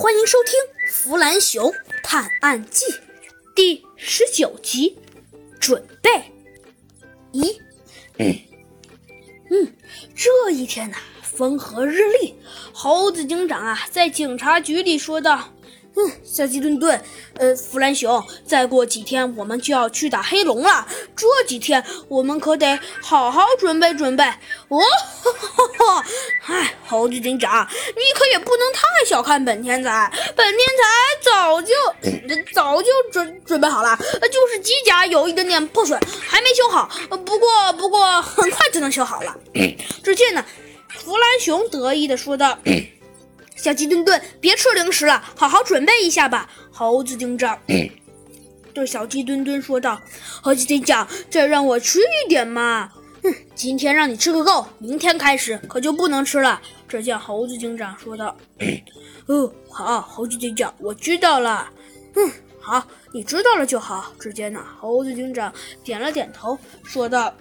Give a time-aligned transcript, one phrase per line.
[0.00, 0.52] 欢迎收听
[0.92, 2.84] 《弗兰熊探案记》
[3.52, 4.96] 第十九集。
[5.58, 6.08] 准备
[7.32, 7.58] 咦，
[8.16, 9.74] 嗯，
[10.14, 12.36] 这一天呐，风和日丽。
[12.72, 15.52] 猴子警长啊，在警察局里说道。
[15.96, 17.00] 嗯，小鸡墩墩，
[17.38, 24.22] 呃，弗兰熊，再过几天我们就要去打黑龙了，这几天我们可得好好准备准备。
[24.68, 25.32] 哦，哈
[25.76, 26.04] 哈，
[26.46, 31.72] 哎，猴子警长，你可也不能太小看本天才，本天才早就
[32.54, 33.98] 早就准准备好了，
[34.30, 36.88] 就是机甲有一点点破损，还没修好。
[37.08, 39.36] 不过不过很快就能修好了。
[40.04, 40.44] 只见呢，
[40.88, 42.56] 弗兰熊得意地说道。
[43.58, 46.48] 小鸡墩墩，别吃零食了，好好准备一下吧。
[46.70, 47.58] 猴子警长
[48.72, 50.00] 对小鸡墩墩说道
[50.40, 52.88] ：“猴子警长，再让我吃一点嘛。
[53.20, 58.36] ”“哼，今天让你吃个够，明天开始可就不能吃了。”只见猴子警长说道。
[59.26, 61.68] “哦，好，猴子警长，我知道了。
[62.14, 67.34] ”“嗯，好，你知道了就好。”只见呢，猴子警长点了点头，说道。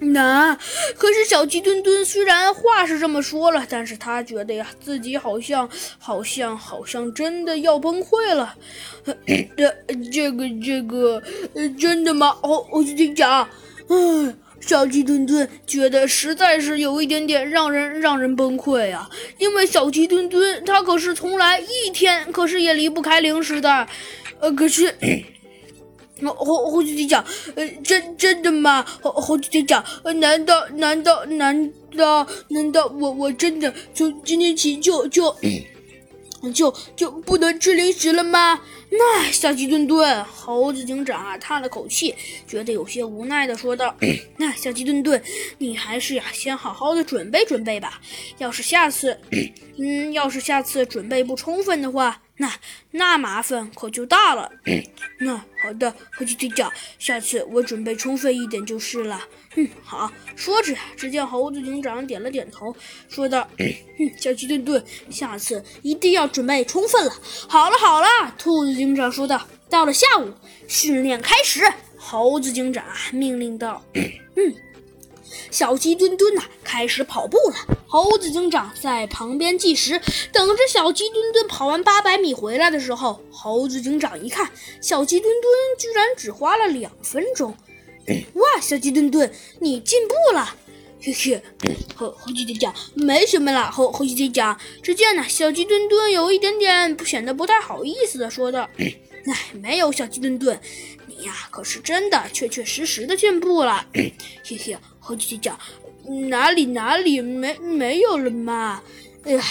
[0.00, 0.54] 那
[0.96, 5.68] 可是小鸡墩墩，虽然话是这么说了，但是他觉得呀，自己好像
[5.98, 8.54] 好像好像真的要崩溃了。
[9.56, 9.74] 这
[10.12, 11.20] 这个这个，
[11.78, 12.36] 真的吗？
[12.42, 13.48] 哦，我警长，
[13.88, 23.88] 嗯，小鸡墩墩觉得实在是有一点点让人让人崩溃啊，因为小鸡墩墩他可是从来一天可是也离不开零食的，
[24.38, 24.94] 呃，可是。
[26.26, 27.24] 猴猴子警长，
[27.54, 28.84] 呃，真真的吗？
[29.02, 35.34] 猴猴子警长，呃难道难道难道难道我我真的从今天起就就
[36.54, 38.60] 就就不能吃零食了吗？
[38.90, 42.14] 那小鸡墩墩，猴子警长啊叹了口气，
[42.46, 43.94] 觉得有些无奈的说道
[44.38, 45.22] ：“那小鸡墩墩，
[45.58, 48.00] 你还是呀先好好的准备准备吧。
[48.38, 49.18] 要是下次，
[49.76, 52.52] 嗯，要是下次准备不充分的话。”那
[52.92, 54.50] 那麻烦可就大了。
[55.20, 59.20] 那好的，猴子警长，下次我准备充分一点就是了。
[59.56, 60.10] 嗯，好。
[60.36, 62.74] 说着，只见猴子警长点了点头，
[63.08, 67.12] 说道：“嗯，小鸡墩墩，下次一定要准备充分了。”
[67.48, 68.06] 好了好了，
[68.38, 69.46] 兔子警长说道。
[69.68, 70.32] 到了下午，
[70.66, 71.60] 训练开始。
[71.96, 74.54] 猴子警长命令道：“嗯。”
[75.50, 77.78] 小鸡墩墩呐，开始跑步了。
[77.86, 79.98] 猴子警长在旁边计时，
[80.30, 84.50] 等着小鸡墩墩跑完八百米回来的时候，猴子警长一看，
[84.82, 87.56] 小鸡墩墩居然只花了两分钟。
[88.34, 90.54] 哇，小鸡墩墩，你进步了！
[91.00, 91.42] 嘿嘿，
[91.94, 93.70] 猴猴子警长没什么啦。
[93.70, 98.94] 猴猴子警长，只见呢，小鸡墩墩有一点点不显得不太好意思的说道：“哎，
[99.54, 100.60] 没有，小鸡墩墩，
[101.06, 103.86] 你呀可是真的确确实实的进步了。
[103.94, 104.12] 嘿
[104.44, 105.58] 嘿，猴子警长。”
[106.30, 108.82] 哪里哪里没没有了嘛？
[109.24, 109.42] 哎呀，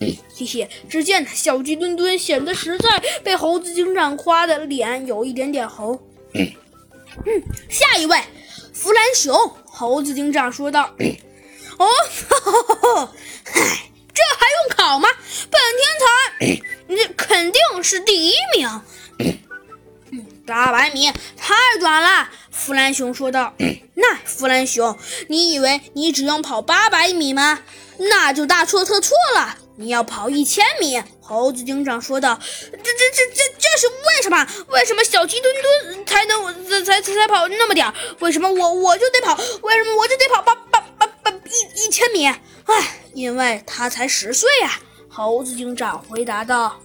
[0.00, 0.68] 嗯，谢谢。
[0.88, 5.98] 只见小鸡墩墩显得实在被猴子警长夸的脸有一点点红。
[6.34, 6.46] 嗯，
[7.68, 8.18] 下一位，
[8.72, 9.34] 弗兰熊。
[9.66, 10.94] 猴子警长说道
[11.78, 11.86] ：“哦，
[13.44, 13.53] 嗨，这
[20.64, 23.52] 八百米太短了，弗兰熊说道。
[23.96, 24.96] 那弗兰熊，
[25.28, 27.60] 你以为你只用跑八百米吗？
[27.98, 31.02] 那就大错特错了，你要跑一千米。
[31.20, 32.40] 猴子警长说道。
[32.62, 34.48] 这、这、这、这、这是为什么？
[34.68, 37.92] 为什么小鸡墩墩才能才才才跑那么点儿？
[38.20, 39.34] 为什么我我就得跑？
[39.60, 42.26] 为什么我就得跑八八八八一一千米？
[42.26, 44.80] 唉，因为他才十岁呀。
[45.10, 46.80] 猴子警长回答道。